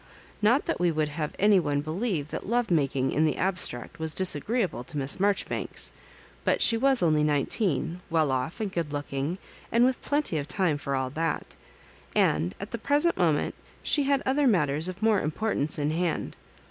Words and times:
Not 0.41 0.65
that 0.65 0.79
we 0.79 0.89
would 0.91 1.09
have 1.09 1.35
any 1.37 1.59
one 1.59 1.81
believe 1.81 2.29
that 2.29 2.49
love 2.49 2.71
making 2.71 3.11
hi 3.13 3.19
the 3.19 3.37
abstract 3.37 3.99
was 3.99 4.15
disagreeable 4.15 4.83
to 4.85 4.97
Miss 4.97 5.19
Marjoribanks; 5.19 5.91
but 6.43 6.59
she 6.59 6.75
was 6.75 7.03
only 7.03 7.23
nineteen, 7.23 8.01
well 8.09 8.31
off 8.31 8.59
and 8.59 8.71
good 8.71 8.91
looking, 8.91 9.37
and 9.71 9.85
with 9.85 10.01
plenty 10.01 10.39
of 10.39 10.47
time 10.47 10.79
Ibr 10.79 10.97
all 10.97 11.11
that; 11.11 11.55
and 12.15 12.55
at 12.59 12.71
the 12.71 12.79
present 12.79 13.15
moment 13.15 13.53
she 13.83 14.01
had 14.05 14.23
other 14.25 14.47
matters 14.47 14.87
of 14.87 15.03
more 15.03 15.21
importance 15.21 15.77
in 15.77 15.91
hand. 15.91 16.35